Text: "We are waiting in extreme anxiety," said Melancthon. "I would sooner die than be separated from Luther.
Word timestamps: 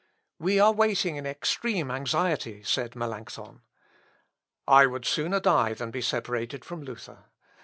"We 0.39 0.59
are 0.59 0.71
waiting 0.71 1.17
in 1.17 1.27
extreme 1.27 1.91
anxiety," 1.91 2.63
said 2.63 2.95
Melancthon. 2.95 3.61
"I 4.67 4.87
would 4.87 5.05
sooner 5.05 5.39
die 5.39 5.75
than 5.75 5.91
be 5.91 6.01
separated 6.01 6.65
from 6.65 6.81
Luther. 6.81 7.25